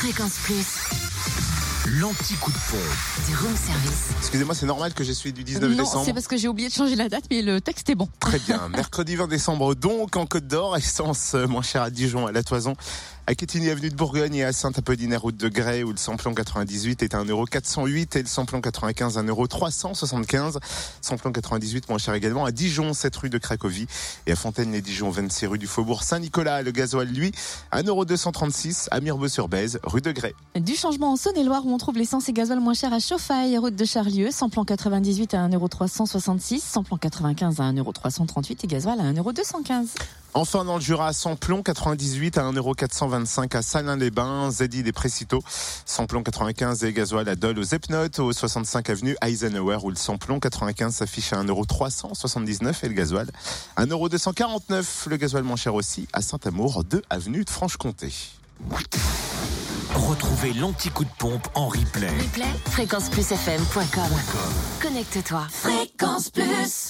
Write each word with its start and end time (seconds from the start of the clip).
Fréquence 0.00 0.38
Plus, 0.44 0.78
L'anti-coup 1.98 2.52
de 2.52 2.56
pompe. 2.70 3.26
du 3.26 3.34
room 3.34 3.56
service. 3.56 4.10
Excusez-moi, 4.18 4.54
c'est 4.54 4.66
normal 4.66 4.94
que 4.94 5.02
j'ai 5.02 5.12
celui 5.12 5.32
du 5.32 5.42
19 5.42 5.70
non, 5.72 5.76
décembre. 5.76 6.04
c'est 6.04 6.12
parce 6.12 6.28
que 6.28 6.36
j'ai 6.36 6.46
oublié 6.46 6.68
de 6.68 6.72
changer 6.72 6.94
la 6.94 7.08
date, 7.08 7.24
mais 7.32 7.42
le 7.42 7.60
texte 7.60 7.90
est 7.90 7.96
bon. 7.96 8.08
Très 8.20 8.38
bien. 8.38 8.68
Mercredi 8.70 9.16
20 9.16 9.26
décembre, 9.26 9.74
donc 9.74 10.14
en 10.16 10.24
Côte 10.26 10.46
d'Or, 10.46 10.76
essence 10.76 11.34
moins 11.34 11.62
chère 11.62 11.82
à 11.82 11.90
Dijon, 11.90 12.28
à 12.28 12.32
La 12.32 12.44
Toison, 12.44 12.76
à 13.28 13.34
Quétigny, 13.34 13.68
avenue 13.68 13.90
de 13.90 13.94
Bourgogne 13.94 14.36
et 14.36 14.44
à 14.44 14.54
Saint-Apollinaire, 14.54 15.20
route 15.20 15.36
de 15.36 15.50
Grès, 15.50 15.82
où 15.82 15.90
le 15.90 15.98
samplon 15.98 16.32
98 16.32 17.02
est 17.02 17.14
à 17.14 17.22
1,408€ 17.22 18.16
et 18.16 18.22
le 18.22 18.26
samplon 18.26 18.62
95 18.62 19.18
1,375€. 19.18 20.56
Samplon 21.02 21.32
98 21.32 21.90
moins 21.90 21.98
cher 21.98 22.14
également 22.14 22.46
à 22.46 22.52
Dijon, 22.52 22.94
7 22.94 23.14
rue 23.16 23.28
de 23.28 23.36
Cracovie 23.36 23.86
et 24.26 24.32
à 24.32 24.34
Fontaine-les-Dijon, 24.34 25.10
26 25.10 25.46
rue 25.46 25.58
du 25.58 25.66
Faubourg 25.66 26.04
Saint-Nicolas. 26.04 26.62
Le 26.62 26.70
gasoil, 26.70 27.08
lui, 27.08 27.32
1,236€ 27.70 28.86
à 28.90 29.00
Mirebeau-sur-Bèze, 29.00 29.80
rue 29.82 30.00
de 30.00 30.10
Grès. 30.10 30.34
Du 30.58 30.74
changement 30.74 31.12
en 31.12 31.16
Saône-et-Loire 31.16 31.66
où 31.66 31.70
on 31.70 31.76
trouve 31.76 31.98
l'essence 31.98 32.30
et 32.30 32.32
gasoil 32.32 32.60
moins 32.60 32.72
cher 32.72 32.94
à 32.94 32.98
Chauffaille, 32.98 33.58
route 33.58 33.76
de 33.76 33.84
Charlieu, 33.84 34.30
samplon 34.30 34.64
98 34.64 35.34
à 35.34 35.46
1,366€, 35.48 36.60
samplon 36.60 36.96
95 36.96 37.60
à 37.60 37.64
1,338€ 37.64 38.64
et 38.64 38.66
gasoil 38.66 38.98
à 39.00 39.12
1,215€. 39.12 39.88
Enfin, 40.34 40.64
dans 40.64 40.76
le 40.76 40.80
Jura, 40.80 41.12
samplon 41.12 41.62
98 41.62 42.38
à 42.38 42.42
1,425€ 42.42 43.56
à 43.56 43.62
Salins-les-Bains, 43.62 44.50
Zeddy 44.50 44.82
des 44.82 44.92
Précito. 44.92 45.42
Samplon 45.84 46.22
95 46.22 46.84
et 46.84 46.92
gasoil 46.92 47.28
à 47.28 47.34
Dole 47.34 47.58
aux 47.58 47.64
Epnotes, 47.64 48.18
au 48.18 48.32
65 48.32 48.90
avenue 48.90 49.16
Eisenhower, 49.22 49.78
où 49.82 49.90
le 49.90 49.96
samplon 49.96 50.38
95 50.38 50.94
s'affiche 50.94 51.32
à 51.32 51.42
1,379€ 51.42 52.74
et 52.84 52.88
le 52.88 52.94
gasoil 52.94 53.30
à 53.76 53.86
1,249€. 53.86 55.08
Le 55.08 55.16
gasoil 55.16 55.42
moins 55.42 55.56
cher 55.56 55.74
aussi 55.74 56.06
à 56.12 56.22
Saint-Amour, 56.22 56.84
2 56.84 57.02
avenue 57.10 57.44
de 57.44 57.50
Franche-Comté. 57.50 58.12
Retrouvez 59.94 60.52
l'anti-coup 60.52 61.04
de 61.04 61.10
pompe 61.18 61.48
en 61.54 61.68
replay. 61.68 62.08
Replay, 62.08 62.44
fréquenceplusfm.com. 62.70 64.10
Connecte-toi. 64.80 65.46
Fréquence 65.50 66.30
Plus. 66.30 66.86